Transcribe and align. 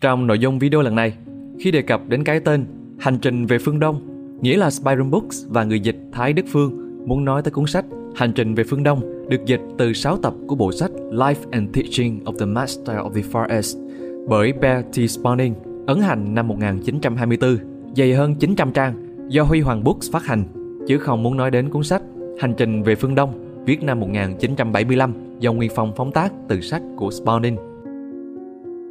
Trong 0.00 0.26
nội 0.26 0.38
dung 0.38 0.58
video 0.58 0.82
lần 0.82 0.94
này, 0.94 1.14
khi 1.58 1.70
đề 1.70 1.82
cập 1.82 2.08
đến 2.08 2.24
cái 2.24 2.40
tên 2.40 2.64
Hành 2.98 3.18
trình 3.18 3.46
về 3.46 3.58
phương 3.58 3.80
Đông, 3.80 4.00
nghĩa 4.40 4.56
là 4.56 4.70
Spiron 4.70 5.10
Books 5.10 5.46
và 5.48 5.64
người 5.64 5.80
dịch 5.80 5.96
Thái 6.12 6.32
Đức 6.32 6.42
Phương 6.48 6.98
muốn 7.08 7.24
nói 7.24 7.42
tới 7.42 7.50
cuốn 7.50 7.66
sách 7.66 7.84
Hành 8.16 8.32
trình 8.32 8.54
về 8.54 8.64
phương 8.64 8.82
Đông 8.82 9.28
được 9.28 9.46
dịch 9.46 9.60
từ 9.78 9.92
6 9.92 10.16
tập 10.16 10.34
của 10.46 10.54
bộ 10.54 10.72
sách 10.72 10.90
Life 11.10 11.50
and 11.50 11.70
Teaching 11.72 12.24
of 12.24 12.38
the 12.38 12.46
Master 12.46 12.96
of 12.96 13.12
the 13.12 13.20
Far 13.32 13.48
East 13.48 13.78
bởi 14.28 14.52
Bear 14.52 14.84
T. 14.84 14.96
Spawning, 14.96 15.54
ấn 15.86 16.00
hành 16.00 16.34
năm 16.34 16.48
1924, 16.48 17.58
dày 17.96 18.14
hơn 18.14 18.34
900 18.34 18.72
trang, 18.72 18.94
do 19.28 19.42
Huy 19.42 19.60
Hoàng 19.60 19.84
Books 19.84 20.12
phát 20.12 20.24
hành, 20.24 20.44
chứ 20.88 20.98
không 20.98 21.22
muốn 21.22 21.36
nói 21.36 21.50
đến 21.50 21.70
cuốn 21.70 21.82
sách 21.82 22.02
Hành 22.40 22.54
trình 22.56 22.82
về 22.82 22.94
phương 22.94 23.14
Đông, 23.14 23.62
viết 23.66 23.82
năm 23.82 24.00
1975 24.00 25.12
do 25.40 25.52
Nguyên 25.52 25.70
Phong 25.74 25.92
phóng 25.96 26.12
tác 26.12 26.32
từ 26.48 26.60
sách 26.60 26.82
của 26.96 27.08
Spawning. 27.08 27.69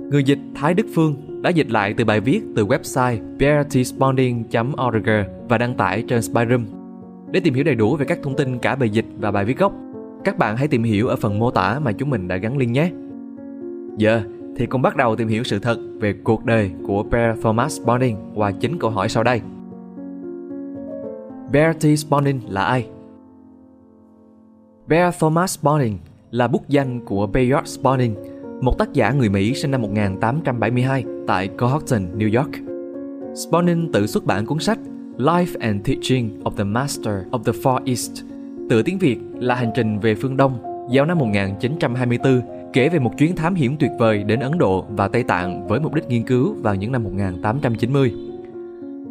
Người 0.10 0.24
dịch 0.24 0.40
Thái 0.56 0.74
Đức 0.74 0.86
Phương 0.94 1.42
đã 1.42 1.50
dịch 1.50 1.72
lại 1.72 1.94
từ 1.94 2.06
bài 2.06 2.22
viết 2.22 2.42
từ 2.56 2.66
website 2.66 3.38
beartspawning.org 3.38 5.10
và 5.50 5.58
đăng 5.58 5.76
tải 5.76 6.04
trên 6.08 6.22
Spyroom. 6.22 6.66
Để 7.32 7.40
tìm 7.40 7.54
hiểu 7.54 7.64
đầy 7.64 7.76
đủ 7.76 7.96
về 7.96 8.06
các 8.06 8.20
thông 8.24 8.36
tin 8.36 8.60
cả 8.60 8.76
bài 8.76 8.90
dịch 8.90 9.06
và 9.20 9.32
bài 9.32 9.46
viết 9.46 9.58
gốc, 9.58 9.74
các 10.24 10.38
bạn 10.38 10.58
hãy 10.58 10.68
tìm 10.68 10.84
hiểu 10.84 11.08
ở 11.08 11.16
phần 11.16 11.40
mô 11.40 11.52
tả 11.52 11.80
mà 11.80 11.92
chúng 11.92 12.10
mình 12.10 12.28
đã 12.28 12.38
gắn 12.38 12.58
link 12.58 12.72
nhé. 12.72 12.92
Giờ 13.98 14.22
thì 14.56 14.66
cùng 14.66 14.82
bắt 14.82 14.96
đầu 14.96 15.16
tìm 15.16 15.28
hiểu 15.28 15.44
sự 15.44 15.60
thật 15.60 15.78
về 16.00 16.14
cuộc 16.24 16.46
đời 16.46 16.72
của 16.88 17.04
Bear 17.04 17.42
Thomas 17.42 17.82
Spawning 17.82 18.16
qua 18.36 18.52
chính 18.52 18.80
câu 18.80 18.90
hỏi 18.90 19.10
sau 19.10 19.24
đây. 19.24 19.42
Bear 21.52 21.78
T. 21.78 21.84
Spawning 21.84 22.40
là 22.50 22.64
ai? 22.64 22.88
Bear 24.88 25.16
Thomas 25.20 25.60
Spawning 25.60 25.94
là 26.32 26.48
bút 26.48 26.70
danh 26.70 27.06
của 27.06 27.28
Bayard 27.28 27.80
Spawning, 27.80 28.14
một 28.62 28.78
tác 28.78 28.94
giả 28.94 29.12
người 29.12 29.30
Mỹ 29.30 29.54
sinh 29.54 29.72
năm 29.72 29.82
1872 29.82 31.04
tại 31.28 31.48
Cohocton, 31.48 32.06
New 32.18 32.38
York. 32.40 32.52
Sponin 33.36 33.92
tự 33.92 34.08
xuất 34.08 34.26
bản 34.26 34.46
cuốn 34.46 34.60
sách 34.60 34.80
Life 35.18 35.56
and 35.60 35.88
Teaching 35.88 36.40
of 36.44 36.52
the 36.52 36.64
Master 36.64 37.14
of 37.32 37.44
the 37.44 37.52
Far 37.52 37.80
East, 37.86 38.12
(tựa 38.70 38.82
tiếng 38.82 39.00
Việt 39.00 39.18
là 39.34 39.56
Hành 39.56 39.72
trình 39.76 40.00
về 40.00 40.16
phương 40.16 40.38
Đông, 40.38 40.54
giao 40.92 41.06
năm 41.06 41.18
1924, 41.18 42.42
kể 42.74 42.90
về 42.90 43.00
một 43.00 43.18
chuyến 43.18 43.36
thám 43.36 43.56
hiểm 43.56 43.76
tuyệt 43.80 43.92
vời 44.00 44.24
đến 44.24 44.40
Ấn 44.40 44.58
Độ 44.58 44.86
và 44.90 45.08
Tây 45.08 45.24
Tạng 45.24 45.68
với 45.68 45.80
mục 45.80 45.94
đích 45.94 46.08
nghiên 46.08 46.24
cứu 46.24 46.56
vào 46.62 46.76
những 46.76 46.92
năm 46.92 47.04
1890. 47.04 48.14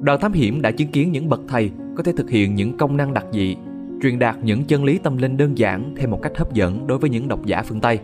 Đoàn 0.00 0.20
thám 0.20 0.32
hiểm 0.32 0.62
đã 0.62 0.70
chứng 0.70 0.88
kiến 0.88 1.12
những 1.12 1.28
bậc 1.28 1.40
thầy 1.48 1.70
có 1.96 2.02
thể 2.02 2.12
thực 2.16 2.30
hiện 2.30 2.54
những 2.54 2.76
công 2.76 2.96
năng 2.96 3.14
đặc 3.14 3.26
dị, 3.32 3.56
truyền 4.02 4.18
đạt 4.18 4.36
những 4.42 4.64
chân 4.64 4.84
lý 4.84 4.98
tâm 4.98 5.16
linh 5.16 5.36
đơn 5.36 5.58
giản 5.58 5.94
theo 5.96 6.08
một 6.08 6.22
cách 6.22 6.38
hấp 6.38 6.54
dẫn 6.54 6.86
đối 6.86 6.98
với 6.98 7.10
những 7.10 7.28
độc 7.28 7.46
giả 7.46 7.62
phương 7.62 7.80
Tây. 7.80 7.98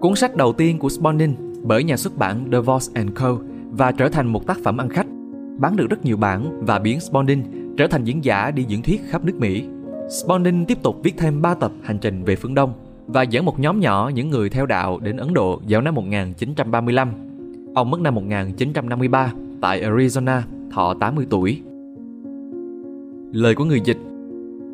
Cuốn 0.00 0.14
sách 0.14 0.36
đầu 0.36 0.52
tiên 0.52 0.78
của 0.78 0.88
Spawning 0.88 1.32
bởi 1.62 1.84
nhà 1.84 1.96
xuất 1.96 2.16
bản 2.16 2.50
The 2.52 2.60
Voss 2.60 2.94
and 2.94 3.10
Co 3.14 3.38
và 3.70 3.92
trở 3.92 4.08
thành 4.08 4.26
một 4.26 4.46
tác 4.46 4.58
phẩm 4.64 4.80
ăn 4.80 4.88
khách, 4.88 5.06
bán 5.58 5.76
được 5.76 5.90
rất 5.90 6.04
nhiều 6.04 6.16
bản 6.16 6.64
và 6.66 6.78
biến 6.78 6.98
Spawning 6.98 7.42
trở 7.76 7.86
thành 7.86 8.04
diễn 8.04 8.24
giả 8.24 8.50
đi 8.50 8.64
diễn 8.68 8.82
thuyết 8.82 9.00
khắp 9.08 9.24
nước 9.24 9.34
Mỹ. 9.38 9.64
Spawning 10.08 10.64
tiếp 10.64 10.82
tục 10.82 11.00
viết 11.02 11.14
thêm 11.16 11.42
3 11.42 11.54
tập 11.54 11.72
Hành 11.82 11.98
trình 11.98 12.24
về 12.24 12.36
phương 12.36 12.54
Đông 12.54 12.72
và 13.06 13.22
dẫn 13.22 13.44
một 13.44 13.58
nhóm 13.58 13.80
nhỏ 13.80 14.10
những 14.14 14.30
người 14.30 14.50
theo 14.50 14.66
đạo 14.66 14.98
đến 15.02 15.16
Ấn 15.16 15.34
Độ 15.34 15.60
vào 15.68 15.80
năm 15.80 15.94
1935. 15.94 17.08
Ông 17.74 17.90
mất 17.90 18.00
năm 18.00 18.14
1953 18.14 19.32
tại 19.60 19.82
Arizona, 19.82 20.40
thọ 20.70 20.94
80 20.94 21.26
tuổi. 21.30 21.62
Lời 23.32 23.54
của 23.54 23.64
người 23.64 23.80
dịch 23.84 23.98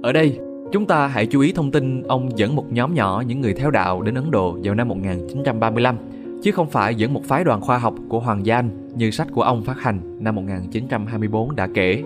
Ở 0.03 0.13
đây, 0.13 0.39
chúng 0.73 0.87
ta 0.87 1.07
hãy 1.07 1.27
chú 1.27 1.41
ý 1.41 1.53
thông 1.53 1.71
tin 1.71 2.03
ông 2.03 2.39
dẫn 2.39 2.57
một 2.57 2.73
nhóm 2.73 2.95
nhỏ 2.95 3.23
những 3.27 3.41
người 3.41 3.55
theo 3.55 3.71
đạo 3.71 4.03
đến 4.03 4.15
Ấn 4.15 4.31
Độ 4.31 4.59
vào 4.63 4.75
năm 4.75 4.89
1935, 4.89 5.97
chứ 6.43 6.53
không 6.53 6.71
phải 6.71 6.95
dẫn 6.95 7.15
một 7.15 7.25
phái 7.25 7.45
đoàn 7.45 7.61
khoa 7.61 7.79
học 7.79 7.95
của 8.09 8.21
Hoàng 8.21 8.47
gia 8.47 8.57
Anh 8.57 8.71
như 8.95 9.11
sách 9.11 9.29
của 9.33 9.43
ông 9.43 9.65
phát 9.65 9.81
hành 9.81 10.01
năm 10.19 10.35
1924 10.35 11.57
đã 11.57 11.69
kể. 11.75 12.03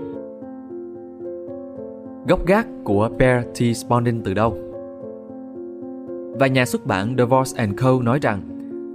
Gốc 2.29 2.47
gác 2.47 2.67
của 2.85 3.11
Bear 3.19 3.45
T. 3.45 3.77
Spondin 3.77 4.23
từ 4.23 4.35
đâu? 4.35 4.59
Và 6.39 6.47
nhà 6.47 6.65
xuất 6.65 6.87
bản 6.87 7.15
Divorce 7.19 7.67
Co. 7.77 8.03
nói 8.03 8.19
rằng 8.23 8.41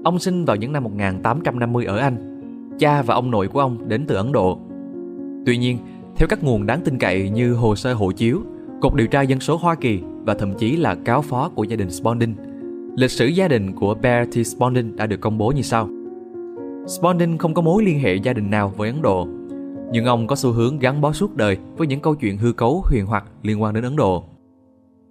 ông 0.04 0.20
sinh 0.20 0.46
vào 0.46 0.56
những 0.56 0.72
năm 0.72 0.84
1850 0.84 1.86
ở 1.86 1.98
Anh. 1.98 2.40
Cha 2.80 3.02
và 3.02 3.16
ông 3.16 3.32
nội 3.32 3.48
của 3.48 3.60
ông 3.60 3.78
đến 3.88 4.06
từ 4.08 4.16
Ấn 4.16 4.32
Độ. 4.32 4.60
Tuy 5.46 5.58
nhiên, 5.58 5.78
theo 6.16 6.28
các 6.28 6.44
nguồn 6.44 6.66
đáng 6.66 6.82
tin 6.82 6.98
cậy 6.98 7.30
như 7.30 7.54
hồ 7.54 7.76
sơ 7.76 7.94
hộ 7.94 8.12
chiếu, 8.12 8.42
Cục 8.82 8.96
Điều 8.96 9.08
tra 9.08 9.22
Dân 9.22 9.40
số 9.40 9.58
Hoa 9.58 9.76
Kỳ 9.76 10.00
và 10.26 10.34
thậm 10.34 10.54
chí 10.54 10.76
là 10.76 10.96
cáo 10.96 11.22
phó 11.22 11.50
của 11.56 11.64
gia 11.64 11.76
đình 11.76 11.90
Spondin, 11.90 12.36
lịch 12.96 13.12
sử 13.12 13.26
gia 13.26 13.48
đình 13.48 13.76
của 13.76 13.96
Bear 14.02 14.28
T. 14.30 14.38
Đã 14.96 15.06
được 15.06 15.22
công 15.22 15.38
bố 15.38 15.52
như 15.52 15.62
sau. 15.62 15.90
Spondin 16.88 17.38
không 17.38 17.54
có 17.54 17.62
mối 17.62 17.84
liên 17.84 18.00
hệ 18.00 18.16
gia 18.16 18.34
đình 18.34 18.50
nào 18.50 18.74
với 18.78 18.90
Ấn 18.90 19.02
Độ, 19.02 19.28
nhưng 19.92 20.06
ông 20.06 20.28
có 20.28 20.36
xu 20.36 20.52
hướng 20.52 20.80
gắn 20.80 21.02
bó 21.02 21.12
suốt 21.12 21.36
đời 21.36 21.58
với 21.78 21.88
những 21.88 22.00
câu 22.00 22.16
chuyện 22.16 22.38
hư 22.38 22.52
cấu 22.52 22.84
huyền 22.86 23.06
hoặc 23.06 23.26
liên 23.44 23.62
quan 23.62 23.74
đến 23.74 23.84
Ấn 23.84 23.96
Độ. 23.96 24.24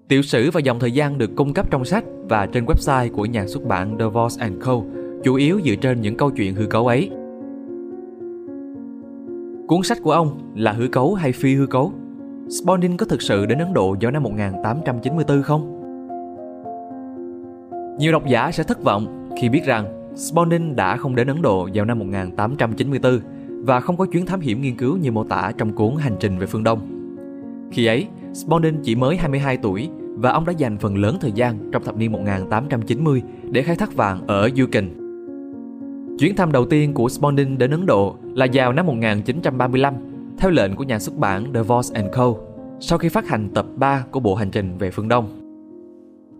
Tiểu 0.08 0.22
sử 0.22 0.50
và 0.50 0.60
dòng 0.60 0.78
thời 0.78 0.92
gian 0.92 1.18
được 1.18 1.30
cung 1.36 1.54
cấp 1.54 1.70
trong 1.70 1.84
sách 1.84 2.04
và 2.28 2.46
trên 2.46 2.64
website 2.64 3.10
của 3.12 3.26
nhà 3.26 3.46
xuất 3.46 3.64
bản 3.64 3.98
The 3.98 4.06
Voss 4.06 4.38
and 4.38 4.54
Co. 4.60 4.82
chủ 5.24 5.34
yếu 5.34 5.60
dựa 5.64 5.74
trên 5.74 6.00
những 6.00 6.16
câu 6.16 6.30
chuyện 6.30 6.54
hư 6.54 6.66
cấu 6.66 6.86
ấy. 6.86 7.10
Cuốn 9.68 9.82
sách 9.82 9.98
của 10.02 10.12
ông 10.12 10.52
là 10.56 10.72
hư 10.72 10.88
cấu 10.88 11.14
hay 11.14 11.32
phi 11.32 11.54
hư 11.54 11.66
cấu? 11.66 11.92
Spondin 12.50 12.96
có 12.96 13.06
thực 13.06 13.22
sự 13.22 13.46
đến 13.46 13.58
Ấn 13.58 13.74
Độ 13.74 13.96
vào 14.00 14.10
năm 14.10 14.22
1894 14.22 15.42
không? 15.42 15.74
Nhiều 17.98 18.12
độc 18.12 18.26
giả 18.26 18.50
sẽ 18.52 18.62
thất 18.62 18.82
vọng 18.82 19.28
khi 19.40 19.48
biết 19.48 19.64
rằng 19.64 20.12
Spondin 20.16 20.76
đã 20.76 20.96
không 20.96 21.14
đến 21.14 21.26
Ấn 21.26 21.42
Độ 21.42 21.68
vào 21.74 21.84
năm 21.84 21.98
1894 21.98 23.20
và 23.64 23.80
không 23.80 23.96
có 23.96 24.06
chuyến 24.06 24.26
thám 24.26 24.40
hiểm 24.40 24.60
nghiên 24.60 24.76
cứu 24.76 24.96
như 24.96 25.12
mô 25.12 25.24
tả 25.24 25.52
trong 25.58 25.72
cuốn 25.72 25.96
Hành 25.98 26.16
trình 26.20 26.38
về 26.38 26.46
phương 26.46 26.64
Đông. 26.64 26.80
Khi 27.72 27.86
ấy, 27.86 28.06
Spondin 28.34 28.74
chỉ 28.82 28.94
mới 28.94 29.16
22 29.16 29.56
tuổi 29.56 29.88
và 30.14 30.30
ông 30.30 30.44
đã 30.46 30.52
dành 30.52 30.78
phần 30.78 30.96
lớn 30.96 31.16
thời 31.20 31.32
gian 31.32 31.70
trong 31.72 31.84
thập 31.84 31.96
niên 31.96 32.12
1890 32.12 33.22
để 33.42 33.62
khai 33.62 33.76
thác 33.76 33.94
vàng 33.94 34.26
ở 34.26 34.50
Yukon. 34.58 34.88
Chuyến 36.18 36.36
thăm 36.36 36.52
đầu 36.52 36.66
tiên 36.66 36.94
của 36.94 37.08
Spondin 37.08 37.58
đến 37.58 37.70
Ấn 37.70 37.86
Độ 37.86 38.16
là 38.34 38.46
vào 38.52 38.72
năm 38.72 38.86
1935 38.86 39.94
theo 40.38 40.50
lệnh 40.50 40.76
của 40.76 40.84
nhà 40.84 40.98
xuất 40.98 41.18
bản 41.18 41.52
The 41.52 41.62
Voice 41.62 41.88
and 41.94 42.06
Co. 42.12 42.34
sau 42.80 42.98
khi 42.98 43.08
phát 43.08 43.28
hành 43.28 43.48
tập 43.54 43.66
3 43.76 44.04
của 44.10 44.20
bộ 44.20 44.34
hành 44.34 44.50
trình 44.50 44.78
về 44.78 44.90
phương 44.90 45.08
Đông. 45.08 45.28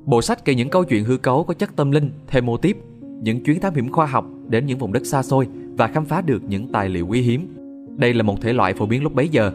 Bộ 0.04 0.22
sách 0.22 0.44
kể 0.44 0.54
những 0.54 0.69
câu 0.69 0.84
chuyện 0.84 1.04
hư 1.04 1.16
cấu 1.16 1.44
có 1.44 1.54
chất 1.54 1.76
tâm 1.76 1.91
linh 1.91 2.10
thêm 2.26 2.47
mô 2.47 2.56
tiếp, 2.56 2.76
những 3.22 3.44
chuyến 3.44 3.60
thám 3.60 3.75
hiểm 3.75 3.92
khoa 3.92 4.06
học 4.06 4.26
đến 4.48 4.66
những 4.66 4.78
vùng 4.78 4.92
đất 4.92 5.06
xa 5.06 5.22
xôi 5.22 5.48
và 5.76 5.86
khám 5.86 6.04
phá 6.04 6.20
được 6.20 6.42
những 6.48 6.72
tài 6.72 6.88
liệu 6.88 7.06
quý 7.06 7.20
hiếm. 7.20 7.48
Đây 7.97 8.14
là 8.14 8.22
một 8.22 8.41
thể 8.41 8.53
loại 8.53 8.75
phổ 8.75 8.86
biến 8.86 9.03
lúc 9.03 9.14
bấy 9.14 9.28
giờ. 9.28 9.53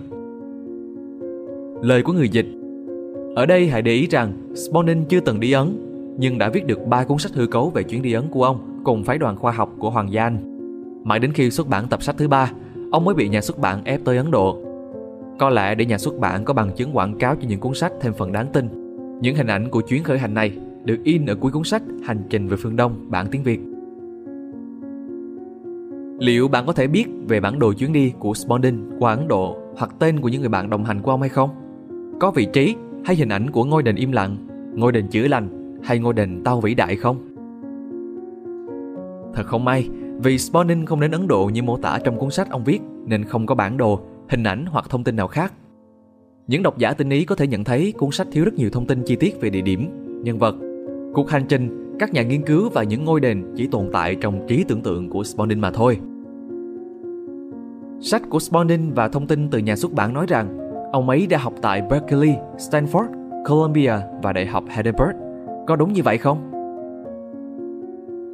Lời 1.81 2.04
của 2.04 2.14
người 2.14 2.30
dịch 2.30 2.48
Ở 3.36 3.46
đây 3.46 3.68
hãy 3.68 3.81
để 3.81 3.92
ý 3.92 4.08
rằng 4.08 4.56
Spaulding 4.56 5.06
chưa 5.06 5.20
từng 5.20 5.40
đi 5.40 5.52
Ấn, 5.52 5.78
nhưng 6.18 6.38
đã 6.38 6.50
viết 6.50 6.66
được 6.66 6.88
ba 6.88 7.04
cuốn 7.04 7.18
sách 7.18 7.31
hư 7.34 7.48
cấu 7.48 7.70
về 7.70 7.84
chuyến 7.84 8.02
đi 8.02 8.14
Ấn 8.14 8.28
của 8.31 8.44
ông 8.44 8.81
cùng 8.84 9.04
phái 9.04 9.18
đoàn 9.18 9.36
khoa 9.36 9.52
học 9.52 9.70
của 9.80 9.90
Hoàng 9.90 10.12
gia 10.12 10.24
Anh. 10.24 10.38
Mãi 11.04 11.20
đến 11.20 11.34
khi 11.34 11.52
xuất 11.52 11.68
bản 11.68 11.88
tập 11.88 12.04
sách 12.04 12.16
thứ 12.18 12.28
ba, 12.28 12.52
ông 12.94 13.06
mới 13.06 13.16
bị 13.16 13.30
nhà 13.30 13.42
xuất 13.42 13.59
bản 13.59 13.84
ép 13.84 14.00
tới 14.06 14.18
Ấn 14.18 14.31
Độ. 14.31 14.58
Có 15.40 15.50
lẽ 15.50 15.76
để 15.76 15.86
nhà 15.86 15.98
xuất 15.98 16.20
bản 16.20 16.46
có 16.46 16.54
bằng 16.54 16.72
chứng 16.76 16.98
quảng 16.98 17.18
cáo 17.18 17.36
cho 17.36 17.48
những 17.48 17.59
cuốn 17.59 17.74
sách 17.74 17.94
thêm 18.02 18.14
phần 18.14 18.31
đáng 18.31 18.48
tin. 18.54 18.68
Những 19.22 19.36
hình 19.36 19.48
ảnh 19.48 19.70
của 19.70 19.81
chuyến 19.81 20.04
khởi 20.04 20.20
hành 20.20 20.34
này 20.34 20.58
được 20.84 20.98
in 21.04 21.26
ở 21.26 21.36
cuối 21.36 21.52
cuốn 21.52 21.64
sách 21.64 21.81
Hành 22.04 22.22
trình 22.30 22.48
về 22.48 22.58
phương 22.58 22.76
Đông 22.76 23.12
bản 23.12 23.28
tiếng 23.31 23.44
Việt. 23.44 23.59
Liệu 26.20 26.48
bạn 26.48 26.66
có 26.66 26.74
thể 26.74 26.88
biết 26.88 27.06
về 27.28 27.40
bản 27.40 27.59
đồ 27.59 27.74
chuyến 27.74 27.94
đi 27.94 28.14
của 28.20 28.34
Spondin 28.34 28.76
qua 29.00 29.16
Ấn 29.16 29.28
Độ 29.28 29.58
hoặc 29.78 29.92
tên 30.00 30.20
của 30.20 30.30
những 30.30 30.42
người 30.42 30.50
bạn 30.50 30.70
đồng 30.70 30.84
hành 30.84 31.02
của 31.02 31.12
ông 31.12 31.22
hay 31.22 31.30
không? 31.30 31.50
Có 32.20 32.31
vị 32.31 32.48
trí 32.54 32.75
hay 33.06 33.16
hình 33.16 33.30
ảnh 33.30 33.52
của 33.52 33.64
ngôi 33.64 33.84
đền 33.84 33.96
im 33.96 34.12
lặng, 34.12 34.38
ngôi 34.75 34.92
đền 34.92 35.08
chữa 35.08 35.28
lành 35.28 35.78
hay 35.84 36.00
ngôi 36.00 36.14
đền 36.14 36.42
tao 36.44 36.62
vĩ 36.62 36.75
đại 36.75 36.96
không? 36.96 37.18
Thật 39.34 39.44
không 39.46 39.66
may, 39.66 39.90
vì 40.24 40.38
Spaulding 40.38 40.86
không 40.86 41.00
đến 41.00 41.12
Ấn 41.12 41.28
Độ 41.28 41.50
như 41.54 41.64
mô 41.64 41.78
tả 41.78 42.00
trong 42.04 42.18
cuốn 42.18 42.31
sách 42.31 42.50
ông 42.50 42.64
viết 42.64 42.81
nên 43.06 43.25
không 43.25 43.46
có 43.46 43.56
bản 43.56 43.78
đồ, 43.78 44.00
hình 44.30 44.44
ảnh 44.44 44.66
hoặc 44.66 44.86
thông 44.90 45.04
tin 45.04 45.16
nào 45.16 45.28
khác. 45.28 45.54
Những 46.48 46.64
độc 46.64 46.78
giả 46.78 46.94
tinh 46.94 47.10
ý 47.10 47.25
có 47.25 47.36
thể 47.36 47.48
nhận 47.48 47.64
thấy 47.64 47.94
cuốn 47.98 48.12
sách 48.12 48.28
thiếu 48.31 48.46
rất 48.46 48.54
nhiều 48.54 48.70
thông 48.70 48.88
tin 48.88 49.04
chi 49.06 49.16
tiết 49.16 49.42
về 49.42 49.50
địa 49.50 49.62
điểm, 49.62 49.90
nhân 50.24 50.40
vật, 50.40 50.56
cuộc 51.14 51.30
hành 51.30 51.46
trình, 51.50 51.96
các 52.00 52.14
nhà 52.14 52.24
nghiên 52.24 52.46
cứu 52.46 52.70
và 52.70 52.84
những 52.84 53.06
ngôi 53.06 53.20
đền 53.20 53.54
chỉ 53.56 53.68
tồn 53.68 53.90
tại 53.94 54.16
trong 54.16 54.48
trí 54.48 54.64
tưởng 54.64 54.81
tượng 54.81 55.10
của 55.10 55.24
Spaulding 55.24 55.62
mà 55.62 55.72
thôi. 55.72 56.00
Sách 58.02 58.22
của 58.30 58.40
Spaulding 58.40 58.94
và 58.94 59.08
thông 59.08 59.28
tin 59.28 59.50
từ 59.50 59.60
nhà 59.60 59.76
xuất 59.76 59.94
bản 59.94 60.14
nói 60.14 60.26
rằng 60.30 60.58
ông 60.92 61.10
ấy 61.10 61.28
đã 61.28 61.38
học 61.38 61.54
tại 61.62 61.81
Berkeley, 61.90 62.36
Stanford, 62.58 63.08
Columbia 63.50 63.94
và 64.24 64.34
Đại 64.34 64.46
học 64.46 64.64
Heidelberg. 64.69 65.16
Có 65.68 65.76
đúng 65.76 65.94
như 65.94 66.04
vậy 66.04 66.18
không? 66.18 66.53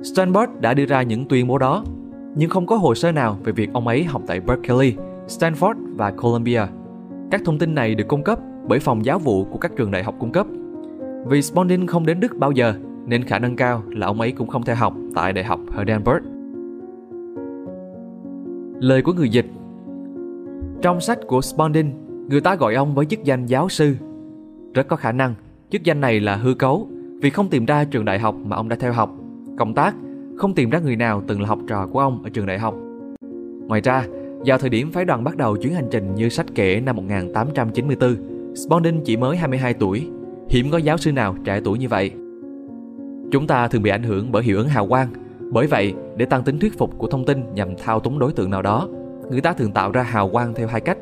Stanford 0.02 0.48
đã 0.60 0.74
đưa 0.74 0.86
ra 0.86 1.02
những 1.02 1.26
tuyên 1.26 1.48
bố 1.48 1.58
đó, 1.58 1.84
nhưng 2.36 2.50
không 2.50 2.66
có 2.66 2.76
hồ 2.76 2.96
sơ 2.96 3.12
nào 3.12 3.38
về 3.44 3.52
việc 3.52 3.70
ông 3.74 3.88
ấy 3.88 4.04
học 4.04 4.22
tại 4.28 4.40
Berkeley, 4.40 4.96
Stanford 5.28 5.76
và 5.96 6.12
Columbia. 6.12 6.62
Các 7.32 7.42
thông 7.46 7.60
tin 7.60 7.76
này 7.76 7.96
được 7.96 8.08
cung 8.08 8.24
cấp 8.24 8.40
bởi 8.68 8.80
phòng 8.80 9.06
giáo 9.06 9.20
vụ 9.20 9.46
của 9.46 9.58
các 9.58 9.72
trường 9.76 9.92
đại 9.92 10.04
học 10.04 10.16
cung 10.20 10.32
cấp. 10.32 10.48
Vì 11.28 11.42
Spondin 11.42 11.88
không 11.88 12.06
đến 12.06 12.20
Đức 12.20 12.38
bao 12.38 12.52
giờ, 12.52 12.74
nên 13.06 13.24
khả 13.24 13.40
năng 13.40 13.56
cao 13.56 13.84
là 13.90 14.08
ông 14.08 14.22
ấy 14.22 14.32
cũng 14.32 14.48
không 14.48 14.64
theo 14.64 14.76
học 14.76 14.94
tại 15.16 15.34
Đại 15.34 15.44
học 15.44 15.60
Heidelberg. 15.76 16.24
Lời 18.80 19.02
của 19.02 19.14
người 19.14 19.30
dịch 19.30 19.46
Trong 20.82 21.02
sách 21.02 21.20
của 21.28 21.42
Spondin, 21.42 21.88
người 22.30 22.42
ta 22.42 22.56
gọi 22.56 22.76
ông 22.76 22.96
với 22.96 23.06
chức 23.06 23.24
danh 23.24 23.46
giáo 23.46 23.70
sư. 23.70 23.96
Rất 24.74 24.88
có 24.88 24.96
khả 24.96 25.12
năng, 25.12 25.34
chức 25.70 25.84
danh 25.84 26.02
này 26.02 26.20
là 26.20 26.36
hư 26.36 26.54
cấu 26.54 26.88
vì 27.22 27.30
không 27.30 27.50
tìm 27.50 27.66
ra 27.66 27.84
trường 27.84 28.06
đại 28.06 28.20
học 28.20 28.36
mà 28.46 28.56
ông 28.56 28.70
đã 28.70 28.76
theo 28.80 28.94
học, 28.94 29.16
công 29.60 29.74
tác, 29.74 29.96
không 30.38 30.54
tìm 30.54 30.70
ra 30.70 30.80
người 30.80 30.96
nào 30.96 31.24
từng 31.28 31.42
là 31.42 31.48
học 31.48 31.60
trò 31.68 31.88
của 31.88 32.00
ông 32.00 32.24
ở 32.24 32.30
trường 32.30 32.46
đại 32.46 32.60
học. 32.60 32.76
Ngoài 33.68 33.82
ra, 33.82 34.06
vào 34.46 34.58
thời 34.58 34.70
điểm 34.70 34.92
phái 34.92 35.06
đoàn 35.06 35.24
bắt 35.24 35.38
đầu 35.38 35.58
chuyến 35.58 35.74
hành 35.74 35.88
trình 35.92 36.16
như 36.16 36.30
sách 36.30 36.46
kể 36.56 36.82
năm 36.82 36.96
1894, 36.96 38.16
Spondin 38.56 39.02
chỉ 39.06 39.18
mới 39.18 39.38
22 39.38 39.74
tuổi, 39.74 40.08
hiếm 40.50 40.72
có 40.72 40.78
giáo 40.78 40.98
sư 40.98 41.12
nào 41.12 41.36
trẻ 41.44 41.62
tuổi 41.64 41.78
như 41.78 41.88
vậy. 41.88 42.12
Chúng 43.32 43.48
ta 43.48 43.68
thường 43.68 43.84
bị 43.84 43.90
ảnh 43.90 44.04
hưởng 44.04 44.32
bởi 44.32 44.44
hiệu 44.44 44.58
ứng 44.58 44.68
hào 44.68 44.88
quang, 44.88 45.10
bởi 45.52 45.68
vậy 45.68 45.94
để 46.18 46.26
tăng 46.26 46.44
tính 46.44 46.60
thuyết 46.60 46.78
phục 46.78 46.98
của 46.98 47.08
thông 47.08 47.26
tin 47.26 47.54
nhằm 47.54 47.70
thao 47.78 48.00
túng 48.00 48.20
đối 48.20 48.34
tượng 48.34 48.50
nào 48.50 48.62
đó, 48.62 48.88
người 49.32 49.42
ta 49.42 49.54
thường 49.54 49.72
tạo 49.72 49.92
ra 49.92 50.04
hào 50.04 50.30
quang 50.30 50.54
theo 50.54 50.68
hai 50.68 50.82
cách. 50.82 50.98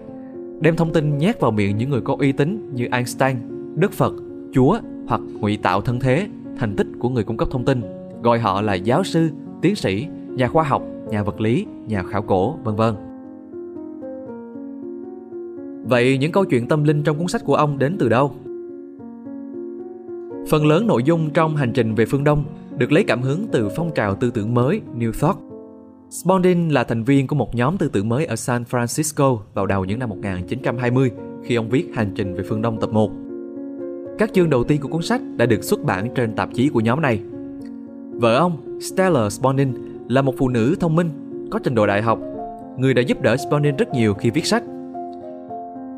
Đem 0.59 0.75
thông 0.75 0.93
tin 0.93 1.17
nhét 1.17 1.39
vào 1.39 1.51
miệng 1.51 1.77
những 1.77 1.89
người 1.89 2.01
có 2.01 2.15
uy 2.19 2.31
tín 2.31 2.69
như 2.73 2.87
Einstein, 2.91 3.37
Đức 3.75 3.91
Phật, 3.91 4.13
Chúa 4.53 4.79
hoặc 5.07 5.21
ngụy 5.39 5.57
tạo 5.57 5.81
thân 5.81 5.99
thế, 5.99 6.27
thành 6.57 6.75
tích 6.75 6.87
của 6.99 7.09
người 7.09 7.23
cung 7.23 7.37
cấp 7.37 7.47
thông 7.51 7.65
tin, 7.65 7.81
gọi 8.23 8.39
họ 8.39 8.61
là 8.61 8.73
giáo 8.73 9.03
sư, 9.03 9.29
tiến 9.61 9.75
sĩ, 9.75 10.07
nhà 10.29 10.47
khoa 10.47 10.63
học, 10.63 10.83
nhà 11.09 11.23
vật 11.23 11.41
lý, 11.41 11.65
nhà 11.87 12.03
khảo 12.03 12.21
cổ, 12.21 12.55
vân 12.63 12.75
vân. 12.75 12.95
Vậy 15.89 16.17
những 16.17 16.31
câu 16.31 16.45
chuyện 16.45 16.67
tâm 16.67 16.83
linh 16.83 17.03
trong 17.03 17.17
cuốn 17.17 17.27
sách 17.27 17.41
của 17.45 17.55
ông 17.55 17.79
đến 17.79 17.95
từ 17.99 18.09
đâu? 18.09 18.31
Phần 20.49 20.65
lớn 20.65 20.87
nội 20.87 21.03
dung 21.03 21.29
trong 21.29 21.55
hành 21.55 21.73
trình 21.73 21.95
về 21.95 22.05
phương 22.05 22.23
Đông 22.23 22.43
được 22.77 22.91
lấy 22.91 23.03
cảm 23.03 23.21
hứng 23.21 23.45
từ 23.51 23.69
phong 23.75 23.91
trào 23.95 24.15
tư 24.15 24.31
tưởng 24.31 24.53
mới 24.53 24.81
New 24.97 25.11
Thought. 25.19 25.37
Spondin 26.09 26.69
là 26.69 26.83
thành 26.83 27.03
viên 27.03 27.27
của 27.27 27.35
một 27.35 27.55
nhóm 27.55 27.77
tư 27.77 27.89
tưởng 27.93 28.09
mới 28.09 28.25
ở 28.25 28.35
San 28.35 28.63
Francisco 28.63 29.39
vào 29.53 29.65
đầu 29.65 29.85
những 29.85 29.99
năm 29.99 30.09
1920 30.09 31.11
khi 31.43 31.55
ông 31.55 31.69
viết 31.69 31.91
Hành 31.95 32.11
trình 32.15 32.35
về 32.35 32.43
phương 32.49 32.61
Đông 32.61 32.79
tập 32.79 32.89
1. 32.89 33.11
Các 34.17 34.33
chương 34.33 34.49
đầu 34.49 34.63
tiên 34.63 34.81
của 34.81 34.87
cuốn 34.87 35.01
sách 35.01 35.21
đã 35.37 35.45
được 35.45 35.63
xuất 35.63 35.83
bản 35.83 36.07
trên 36.15 36.35
tạp 36.35 36.49
chí 36.53 36.69
của 36.69 36.79
nhóm 36.79 37.01
này. 37.01 37.21
Vợ 38.19 38.37
ông, 38.37 38.79
Stella 38.79 39.29
Spondin, 39.29 39.73
là 40.09 40.21
một 40.21 40.33
phụ 40.37 40.49
nữ 40.49 40.75
thông 40.79 40.95
minh, 40.95 41.09
có 41.51 41.59
trình 41.63 41.75
độ 41.75 41.87
đại 41.87 42.01
học, 42.01 42.19
người 42.77 42.93
đã 42.93 43.01
giúp 43.01 43.21
đỡ 43.21 43.37
Spondin 43.37 43.75
rất 43.75 43.93
nhiều 43.93 44.13
khi 44.13 44.29
viết 44.29 44.45
sách. 44.45 44.63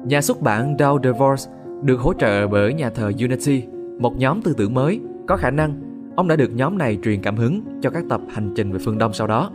Nhà 0.05 0.21
xuất 0.21 0.41
bản 0.41 0.75
Dow 0.75 0.99
DeVos 1.03 1.47
được 1.83 1.99
hỗ 1.99 2.13
trợ 2.13 2.47
bởi 2.47 2.73
nhà 2.73 2.89
thờ 2.89 3.11
Unity, 3.19 3.63
một 3.99 4.17
nhóm 4.17 4.41
tư 4.41 4.53
tưởng 4.57 4.73
mới, 4.73 4.99
có 5.27 5.37
khả 5.37 5.51
năng 5.51 5.73
ông 6.15 6.27
đã 6.27 6.35
được 6.35 6.51
nhóm 6.55 6.77
này 6.77 6.97
truyền 7.03 7.21
cảm 7.21 7.35
hứng 7.35 7.61
cho 7.81 7.89
các 7.89 8.03
tập 8.09 8.21
hành 8.29 8.51
trình 8.55 8.71
về 8.71 8.79
phương 8.79 8.97
Đông 8.97 9.13
sau 9.13 9.27
đó. 9.27 9.51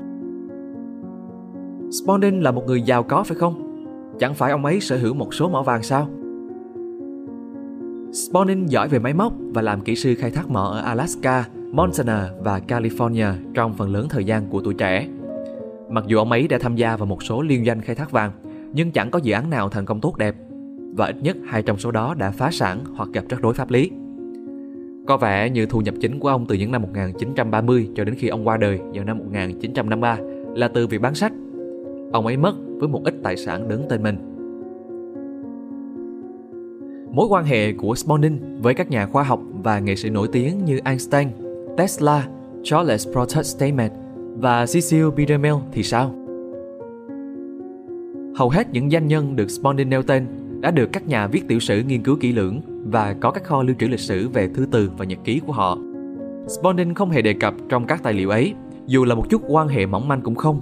Spondin 1.90 2.40
là 2.40 2.50
một 2.50 2.66
người 2.66 2.82
giàu 2.82 3.02
có 3.02 3.22
phải 3.22 3.36
không? 3.36 3.86
Chẳng 4.18 4.34
phải 4.34 4.50
ông 4.50 4.64
ấy 4.64 4.80
sở 4.80 4.96
hữu 4.96 5.14
một 5.14 5.34
số 5.34 5.48
mỏ 5.48 5.62
vàng 5.62 5.82
sao? 5.82 6.08
Spondin 8.12 8.66
giỏi 8.66 8.88
về 8.88 8.98
máy 8.98 9.14
móc 9.14 9.32
và 9.54 9.62
làm 9.62 9.80
kỹ 9.80 9.94
sư 9.94 10.14
khai 10.18 10.30
thác 10.30 10.50
mỏ 10.50 10.64
ở 10.64 10.80
Alaska, 10.80 11.44
Montana 11.74 12.30
và 12.38 12.60
California 12.68 13.32
trong 13.54 13.74
phần 13.74 13.92
lớn 13.92 14.06
thời 14.10 14.24
gian 14.24 14.46
của 14.46 14.60
tuổi 14.60 14.74
trẻ. 14.74 15.08
Mặc 15.88 16.04
dù 16.06 16.18
ông 16.18 16.30
ấy 16.30 16.48
đã 16.48 16.58
tham 16.58 16.76
gia 16.76 16.96
vào 16.96 17.06
một 17.06 17.22
số 17.22 17.42
liên 17.42 17.64
doanh 17.64 17.80
khai 17.80 17.94
thác 17.94 18.10
vàng, 18.10 18.32
nhưng 18.72 18.90
chẳng 18.90 19.10
có 19.10 19.18
dự 19.22 19.32
án 19.32 19.50
nào 19.50 19.68
thành 19.68 19.84
công 19.84 20.00
tốt 20.00 20.16
đẹp 20.16 20.34
và 20.96 21.06
ít 21.06 21.16
nhất 21.22 21.36
hai 21.46 21.62
trong 21.62 21.78
số 21.78 21.90
đó 21.90 22.14
đã 22.18 22.30
phá 22.30 22.50
sản 22.50 22.84
hoặc 22.96 23.08
gặp 23.12 23.24
rắc 23.28 23.40
rối 23.42 23.54
pháp 23.54 23.70
lý. 23.70 23.90
Có 25.06 25.16
vẻ 25.16 25.50
như 25.50 25.66
thu 25.66 25.80
nhập 25.80 25.94
chính 26.00 26.18
của 26.18 26.28
ông 26.28 26.46
từ 26.46 26.54
những 26.54 26.72
năm 26.72 26.82
1930 26.82 27.88
cho 27.94 28.04
đến 28.04 28.14
khi 28.14 28.28
ông 28.28 28.48
qua 28.48 28.56
đời 28.56 28.78
vào 28.94 29.04
năm 29.04 29.18
1953 29.18 30.18
là 30.54 30.68
từ 30.68 30.86
việc 30.86 31.00
bán 31.00 31.14
sách. 31.14 31.32
Ông 32.12 32.26
ấy 32.26 32.36
mất 32.36 32.54
với 32.78 32.88
một 32.88 33.00
ít 33.04 33.14
tài 33.22 33.36
sản 33.36 33.68
đứng 33.68 33.82
tên 33.88 34.02
mình. 34.02 34.16
Mối 37.10 37.26
quan 37.30 37.44
hệ 37.44 37.72
của 37.72 37.94
Spondin 37.94 38.60
với 38.60 38.74
các 38.74 38.90
nhà 38.90 39.06
khoa 39.06 39.22
học 39.22 39.40
và 39.62 39.78
nghệ 39.78 39.96
sĩ 39.96 40.10
nổi 40.10 40.28
tiếng 40.32 40.64
như 40.64 40.80
Einstein, 40.84 41.28
Tesla, 41.76 42.28
Charles 42.62 43.08
Protest 43.12 43.56
Statement 43.56 43.92
và 44.36 44.66
Cecil 44.66 45.06
B. 45.16 45.46
Thì 45.72 45.82
sao? 45.82 46.14
Hầu 48.36 48.48
hết 48.48 48.72
những 48.72 48.92
danh 48.92 49.08
nhân 49.08 49.36
được 49.36 49.50
Spondin 49.50 49.90
nêu 49.90 50.02
tên 50.02 50.26
đã 50.60 50.70
được 50.70 50.86
các 50.92 51.06
nhà 51.06 51.26
viết 51.26 51.48
tiểu 51.48 51.60
sử 51.60 51.82
nghiên 51.82 52.02
cứu 52.02 52.16
kỹ 52.20 52.32
lưỡng 52.32 52.60
và 52.84 53.16
có 53.20 53.30
các 53.30 53.44
kho 53.44 53.62
lưu 53.62 53.76
trữ 53.78 53.86
lịch 53.86 54.00
sử 54.00 54.28
về 54.28 54.48
thư 54.48 54.66
từ 54.70 54.90
và 54.98 55.04
nhật 55.04 55.18
ký 55.24 55.40
của 55.46 55.52
họ. 55.52 55.78
Spondin 56.48 56.94
không 56.94 57.10
hề 57.10 57.22
đề 57.22 57.32
cập 57.32 57.54
trong 57.68 57.86
các 57.86 58.02
tài 58.02 58.12
liệu 58.12 58.30
ấy, 58.30 58.54
dù 58.86 59.04
là 59.04 59.14
một 59.14 59.30
chút 59.30 59.42
quan 59.48 59.68
hệ 59.68 59.86
mỏng 59.86 60.08
manh 60.08 60.20
cũng 60.20 60.34
không. 60.34 60.60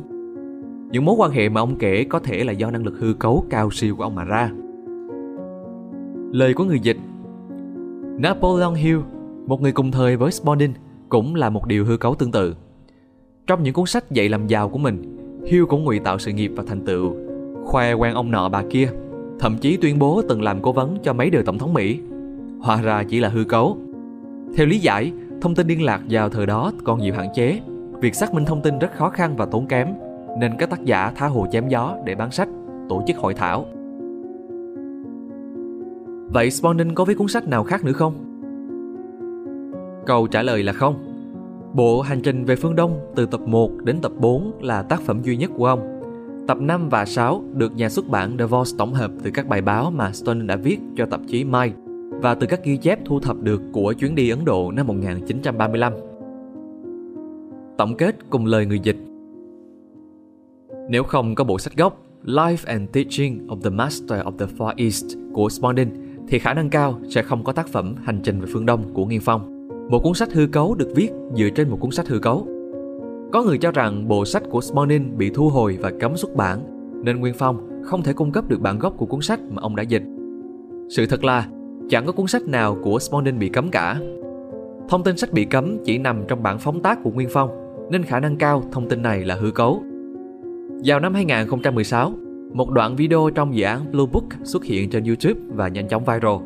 Những 0.91 1.05
mối 1.05 1.15
quan 1.19 1.31
hệ 1.31 1.49
mà 1.49 1.61
ông 1.61 1.79
kể 1.79 2.05
có 2.05 2.19
thể 2.19 2.45
là 2.45 2.53
do 2.53 2.71
năng 2.71 2.85
lực 2.85 2.95
hư 2.99 3.13
cấu 3.13 3.45
cao 3.51 3.71
siêu 3.71 3.97
của 3.97 4.03
ông 4.03 4.15
mà 4.15 4.25
ra. 4.25 4.51
Lời 6.33 6.55
của 6.55 6.65
người 6.65 6.81
dịch 6.81 6.99
Napoleon 8.19 8.75
Hill, 8.75 8.99
một 9.47 9.63
người 9.63 9.73
cùng 9.73 9.91
thời 9.91 10.17
với 10.17 10.33
Spondin, 10.33 10.73
cũng 11.13 11.35
là 11.35 11.51
một 11.51 11.67
điều 11.67 11.85
hư 11.85 11.97
cấu 11.97 12.15
tương 12.15 12.33
tự. 12.33 12.55
Trong 13.47 13.63
những 13.63 13.75
cuốn 13.75 13.87
sách 13.87 14.11
dạy 14.11 14.29
làm 14.29 14.47
giàu 14.47 14.69
của 14.69 14.79
mình, 14.79 15.19
Hill 15.47 15.65
cũng 15.65 15.85
ngụy 15.85 15.99
tạo 15.99 16.19
sự 16.19 16.33
nghiệp 16.33 16.53
và 16.57 16.63
thành 16.67 16.85
tựu, 16.85 17.15
khoe 17.65 17.93
quen 17.93 18.15
ông 18.15 18.31
nọ 18.31 18.49
bà 18.49 18.63
kia, 18.71 18.89
thậm 19.39 19.57
chí 19.59 19.77
tuyên 19.77 19.99
bố 19.99 20.23
từng 20.29 20.43
làm 20.43 20.63
cố 20.63 20.73
vấn 20.73 20.97
cho 21.03 21.13
mấy 21.13 21.31
đời 21.31 21.43
tổng 21.43 21.59
thống 21.59 21.75
Mỹ. 21.75 22.01
Hóa 22.61 22.83
ra 22.83 23.05
chỉ 23.09 23.21
là 23.21 23.29
hư 23.29 23.45
cấu. 23.45 23.77
Theo 24.57 24.67
lý 24.67 24.79
giải, 24.79 25.13
thông 25.41 25.55
tin 25.55 25.67
liên 25.67 25.83
lạc 25.83 26.01
vào 26.11 26.29
thời 26.29 26.47
đó 26.47 26.73
còn 26.85 26.99
nhiều 26.99 27.15
hạn 27.15 27.29
chế. 27.35 27.61
Việc 28.01 28.15
xác 28.15 28.35
minh 28.35 28.45
thông 28.45 28.63
tin 28.63 28.79
rất 28.79 28.93
khó 28.95 29.09
khăn 29.09 29.37
và 29.37 29.47
tốn 29.47 29.67
kém, 29.67 29.89
nên 30.41 30.53
các 30.59 30.71
tác 30.71 30.85
giả 30.85 31.13
tha 31.17 31.27
hồ 31.27 31.47
chém 31.53 31.69
gió 31.69 31.97
để 32.07 32.15
bán 32.15 32.31
sách, 32.31 32.49
tổ 32.89 33.03
chức 33.07 33.17
hội 33.17 33.35
thảo. 33.35 33.67
Vậy 36.29 36.51
Spondin 36.51 36.95
có 36.95 37.05
viết 37.05 37.19
cuốn 37.19 37.29
sách 37.29 37.49
nào 37.49 37.65
khác 37.65 37.85
nữa 37.85 37.93
không? 37.93 38.32
Câu 40.07 40.27
trả 40.27 40.43
lời 40.43 40.63
là 40.63 40.73
không. 40.73 40.95
Bộ 41.75 42.01
Hành 42.01 42.21
trình 42.23 42.45
về 42.45 42.57
phương 42.57 42.77
Đông 42.77 43.13
từ 43.15 43.27
tập 43.27 43.41
1 43.41 43.71
đến 43.85 44.01
tập 44.03 44.13
4 44.19 44.53
là 44.63 44.83
tác 44.83 45.01
phẩm 45.01 45.23
duy 45.23 45.37
nhất 45.37 45.51
của 45.57 45.67
ông. 45.67 46.03
Tập 46.49 46.61
5 46.61 46.89
và 46.89 47.05
6 47.05 47.45
được 47.53 47.77
nhà 47.77 47.89
xuất 47.89 48.09
bản 48.09 48.37
DeVos 48.39 48.75
tổng 48.79 48.95
hợp 48.95 49.11
từ 49.23 49.31
các 49.31 49.49
bài 49.49 49.61
báo 49.61 49.91
mà 49.91 50.13
Stone 50.13 50.47
đã 50.47 50.57
viết 50.57 50.79
cho 50.97 51.07
tạp 51.07 51.21
chí 51.27 51.45
mai 51.45 51.73
và 52.09 52.35
từ 52.35 52.47
các 52.47 52.65
ghi 52.65 52.77
chép 52.77 52.99
thu 53.05 53.21
thập 53.21 53.37
được 53.41 53.63
của 53.73 53.93
chuyến 53.93 54.15
đi 54.15 54.31
Ấn 54.31 54.45
Độ 54.45 54.71
năm 54.71 54.87
1935. 54.87 55.93
Tổng 57.79 57.97
kết 57.97 58.17
cùng 58.31 58.47
lời 58.47 58.67
người 58.67 58.79
dịch 58.79 58.97
Nếu 60.89 61.03
không 61.03 61.35
có 61.35 61.45
bộ 61.45 61.59
sách 61.59 61.77
gốc 61.77 62.03
Life 62.25 62.65
and 62.67 62.91
Teaching 62.93 63.47
of 63.47 63.61
the 63.61 63.71
Master 63.71 64.21
of 64.21 64.37
the 64.39 64.47
Far 64.59 64.75
East 64.77 65.05
của 65.33 65.49
Spondin 65.49 65.89
thì 66.29 66.39
khả 66.39 66.55
năng 66.55 66.71
cao 66.71 67.01
sẽ 67.09 67.23
không 67.23 67.45
có 67.45 67.53
tác 67.53 67.69
phẩm 67.69 67.95
Hành 68.05 68.21
trình 68.25 68.41
về 68.41 68.47
phương 68.53 68.67
Đông 68.67 68.95
của 68.95 69.07
Nghiên 69.07 69.21
Phong. 69.21 69.52
Một 69.89 69.99
cuốn 70.03 70.15
sách 70.15 70.33
hư 70.33 70.47
cấu 70.47 70.75
được 70.75 70.89
viết 70.95 71.11
dựa 71.35 71.49
trên 71.55 71.69
một 71.69 71.77
cuốn 71.81 71.91
sách 71.91 72.09
hư 72.09 72.19
cấu. 72.19 72.47
Có 73.33 73.43
người 73.43 73.59
cho 73.59 73.71
rằng 73.71 74.09
bộ 74.09 74.25
sách 74.25 74.43
của 74.51 74.61
Smolin 74.61 75.19
bị 75.19 75.31
thu 75.35 75.49
hồi 75.49 75.79
và 75.81 75.93
cấm 76.01 76.17
xuất 76.17 76.37
bản, 76.37 76.59
nên 77.05 77.21
Nguyên 77.21 77.35
Phong 77.35 77.83
không 77.85 78.03
thể 78.03 78.13
cung 78.13 78.33
cấp 78.33 78.49
được 78.49 78.61
bản 78.61 78.79
gốc 78.79 78.95
của 78.97 79.07
cuốn 79.07 79.21
sách 79.21 79.41
mà 79.51 79.63
ông 79.63 79.77
đã 79.77 79.83
dịch. 79.83 80.03
Sự 80.89 81.07
thật 81.07 81.25
là 81.25 81.47
chẳng 81.89 82.07
có 82.07 82.13
cuốn 82.13 82.27
sách 82.27 82.43
nào 82.43 82.77
của 82.83 82.99
Smolin 82.99 83.39
bị 83.39 83.49
cấm 83.49 83.69
cả. 83.69 84.01
Thông 84.89 85.03
tin 85.03 85.17
sách 85.17 85.33
bị 85.33 85.45
cấm 85.45 85.79
chỉ 85.85 85.99
nằm 85.99 86.25
trong 86.29 86.43
bản 86.43 86.59
phóng 86.59 86.83
tác 86.83 86.99
của 87.03 87.11
Nguyên 87.11 87.29
Phong, 87.31 87.51
nên 87.91 88.03
khả 88.03 88.21
năng 88.21 88.37
cao 88.37 88.63
thông 88.73 88.89
tin 88.89 89.03
này 89.03 89.25
là 89.25 89.35
hư 89.35 89.51
cấu. 89.51 89.83
Vào 90.85 91.01
năm 91.01 91.15
2016, 91.15 92.13
một 92.53 92.71
đoạn 92.71 92.97
video 92.97 93.31
trong 93.35 93.57
dự 93.57 93.65
án 93.65 93.93
Blue 93.93 94.07
Book 94.13 94.25
xuất 94.43 94.65
hiện 94.65 94.91
trên 94.91 95.05
YouTube 95.05 95.41
và 95.55 95.69
nhanh 95.69 95.89
chóng 95.89 96.05
viral. 96.05 96.37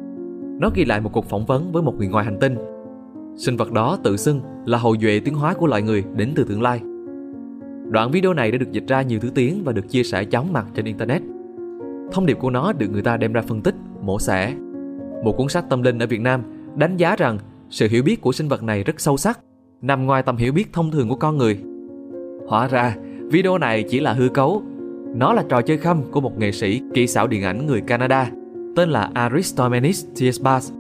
Nó 0.61 0.71
ghi 0.75 0.85
lại 0.85 1.01
một 1.01 1.11
cuộc 1.13 1.25
phỏng 1.25 1.47
vấn 1.47 1.73
với 1.73 1.83
một 1.83 1.95
người 1.99 2.09
ngoài 2.09 2.25
hành 2.25 2.39
tinh. 2.41 2.57
Sinh 3.37 3.57
vật 3.57 3.73
đó 3.73 3.99
tự 4.03 4.17
xưng 4.17 4.41
là 4.67 4.79
hậu 4.79 4.97
duệ 5.01 5.21
tiến 5.25 5.35
hóa 5.35 5.55
của 5.55 5.67
loài 5.67 5.83
người 5.83 6.05
đến 6.17 6.33
từ 6.35 6.45
tương 6.45 6.63
lai. 6.63 6.81
Đoạn 7.91 8.11
video 8.11 8.35
này 8.35 8.51
đã 8.51 8.59
được 8.59 8.73
dịch 8.73 8.85
ra 8.89 9.03
nhiều 9.03 9.19
thứ 9.21 9.31
tiếng 9.35 9.65
và 9.65 9.73
được 9.73 9.89
chia 9.89 10.03
sẻ 10.03 10.25
chóng 10.25 10.53
mặt 10.53 10.67
trên 10.75 10.85
Internet. 10.85 11.23
Thông 12.13 12.27
điệp 12.27 12.39
của 12.41 12.51
nó 12.51 12.73
được 12.73 12.87
người 12.93 13.03
ta 13.03 13.17
đem 13.17 13.33
ra 13.33 13.43
phân 13.43 13.63
tích, 13.63 13.75
mổ 14.03 14.19
xẻ. 14.19 14.55
Một 15.25 15.35
cuốn 15.37 15.49
sách 15.49 15.65
tâm 15.71 15.83
linh 15.83 15.99
ở 15.99 16.07
Việt 16.07 16.21
Nam 16.21 16.43
đánh 16.77 16.97
giá 16.97 17.17
rằng 17.17 17.39
sự 17.71 17.89
hiểu 17.89 18.03
biết 18.03 18.21
của 18.21 18.33
sinh 18.33 18.49
vật 18.49 18.63
này 18.63 18.85
rất 18.85 19.01
sâu 19.01 19.17
sắc, 19.17 19.41
nằm 19.83 20.07
ngoài 20.07 20.23
tầm 20.23 20.37
hiểu 20.37 20.53
biết 20.53 20.73
thông 20.73 20.91
thường 20.91 21.09
của 21.09 21.17
con 21.17 21.37
người. 21.37 21.59
Hóa 22.49 22.69
ra, 22.69 22.97
video 23.31 23.59
này 23.59 23.85
chỉ 23.89 24.01
là 24.01 24.13
hư 24.13 24.29
cấu. 24.29 24.63
Nó 25.15 25.33
là 25.33 25.45
trò 25.49 25.63
chơi 25.63 25.77
khăm 25.77 26.03
của 26.11 26.21
một 26.21 26.39
nghệ 26.39 26.53
sĩ 26.53 26.81
kỹ 26.95 27.07
xảo 27.07 27.27
điện 27.27 27.43
ảnh 27.43 27.67
người 27.67 27.81
Canada 27.81 28.31
tên 28.77 28.89
là 28.89 29.11
Aristomenes 29.15 30.07
Thiesbas. 30.17 30.73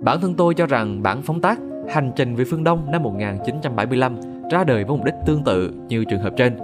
Bản 0.00 0.20
thân 0.20 0.34
tôi 0.34 0.54
cho 0.54 0.66
rằng 0.66 1.02
bản 1.02 1.22
phóng 1.22 1.40
tác 1.40 1.58
Hành 1.88 2.12
trình 2.16 2.34
về 2.34 2.44
phương 2.44 2.64
Đông 2.64 2.90
năm 2.90 3.02
1975 3.02 4.16
ra 4.50 4.64
đời 4.64 4.84
với 4.84 4.96
mục 4.96 5.04
đích 5.06 5.14
tương 5.26 5.44
tự 5.44 5.72
như 5.88 6.04
trường 6.04 6.20
hợp 6.20 6.34
trên. 6.36 6.56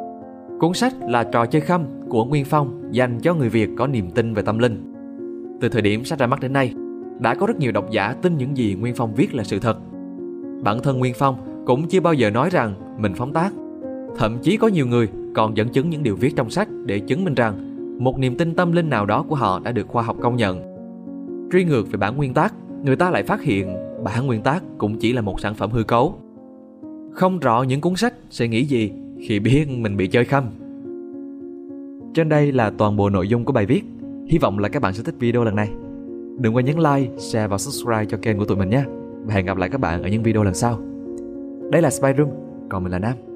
Cuốn 0.60 0.74
sách 0.74 0.94
là 1.08 1.24
trò 1.24 1.46
chơi 1.46 1.60
khăm 1.60 1.84
của 2.08 2.24
Nguyên 2.24 2.44
Phong 2.44 2.88
dành 2.90 3.20
cho 3.20 3.34
người 3.34 3.48
Việt 3.48 3.70
có 3.78 3.86
niềm 3.86 4.10
tin 4.10 4.34
về 4.34 4.42
tâm 4.42 4.58
linh. 4.58 4.92
Từ 5.60 5.68
thời 5.68 5.82
điểm 5.82 6.04
sách 6.04 6.18
ra 6.18 6.26
mắt 6.26 6.40
đến 6.40 6.52
nay, 6.52 6.74
đã 7.20 7.34
có 7.34 7.46
rất 7.46 7.56
nhiều 7.56 7.72
độc 7.72 7.90
giả 7.90 8.14
tin 8.22 8.36
những 8.36 8.56
gì 8.56 8.74
Nguyên 8.74 8.94
Phong 8.94 9.14
viết 9.14 9.34
là 9.34 9.44
sự 9.44 9.58
thật. 9.58 9.78
Bản 10.62 10.82
thân 10.82 10.98
Nguyên 10.98 11.14
Phong 11.16 11.64
cũng 11.66 11.88
chưa 11.88 12.00
bao 12.00 12.14
giờ 12.14 12.30
nói 12.30 12.50
rằng 12.50 12.74
mình 12.98 13.14
phóng 13.14 13.32
tác. 13.32 13.52
Thậm 14.16 14.38
chí 14.42 14.56
có 14.56 14.68
nhiều 14.68 14.86
người 14.86 15.08
còn 15.34 15.56
dẫn 15.56 15.68
chứng 15.68 15.90
những 15.90 16.02
điều 16.02 16.16
viết 16.16 16.36
trong 16.36 16.50
sách 16.50 16.68
để 16.86 16.98
chứng 16.98 17.24
minh 17.24 17.34
rằng 17.34 17.54
một 18.04 18.18
niềm 18.18 18.36
tin 18.36 18.54
tâm 18.54 18.72
linh 18.72 18.90
nào 18.90 19.06
đó 19.06 19.24
của 19.28 19.34
họ 19.34 19.60
đã 19.64 19.72
được 19.72 19.88
khoa 19.88 20.02
học 20.02 20.16
công 20.22 20.36
nhận. 20.36 20.72
Truy 21.52 21.64
ngược 21.64 21.92
về 21.92 21.96
bản 21.96 22.16
nguyên 22.16 22.34
tác, 22.34 22.54
người 22.84 22.96
ta 22.96 23.10
lại 23.10 23.22
phát 23.22 23.42
hiện 23.42 23.76
bản 24.04 24.26
nguyên 24.26 24.42
tác 24.42 24.62
cũng 24.78 24.98
chỉ 24.98 25.12
là 25.12 25.20
một 25.20 25.40
sản 25.40 25.54
phẩm 25.54 25.70
hư 25.70 25.82
cấu. 25.82 26.18
Không 27.12 27.38
rõ 27.38 27.62
những 27.62 27.80
cuốn 27.80 27.96
sách 27.96 28.14
sẽ 28.30 28.48
nghĩ 28.48 28.64
gì 28.64 28.92
khi 29.20 29.40
biết 29.40 29.68
mình 29.68 29.96
bị 29.96 30.06
chơi 30.06 30.24
khăm. 30.24 30.44
Trên 32.14 32.28
đây 32.28 32.52
là 32.52 32.70
toàn 32.78 32.96
bộ 32.96 33.10
nội 33.10 33.28
dung 33.28 33.44
của 33.44 33.52
bài 33.52 33.66
viết. 33.66 33.82
Hy 34.26 34.38
vọng 34.38 34.58
là 34.58 34.68
các 34.68 34.82
bạn 34.82 34.94
sẽ 34.94 35.02
thích 35.02 35.14
video 35.18 35.44
lần 35.44 35.56
này. 35.56 35.70
Đừng 36.38 36.56
quên 36.56 36.64
nhấn 36.64 36.78
like, 36.78 37.18
share 37.18 37.46
và 37.46 37.58
subscribe 37.58 38.04
cho 38.04 38.18
kênh 38.22 38.38
của 38.38 38.44
tụi 38.44 38.56
mình 38.56 38.70
nhé. 38.70 38.84
Và 39.24 39.34
hẹn 39.34 39.46
gặp 39.46 39.56
lại 39.56 39.68
các 39.68 39.80
bạn 39.80 40.02
ở 40.02 40.08
những 40.08 40.22
video 40.22 40.42
lần 40.42 40.54
sau. 40.54 40.78
Đây 41.72 41.82
là 41.82 41.90
Spy 41.90 42.08
Room, 42.18 42.28
còn 42.68 42.82
mình 42.82 42.92
là 42.92 42.98
Nam. 42.98 43.31